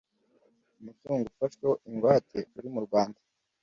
[0.79, 3.19] umutungo ufashweho ingwate uri mu Rwanda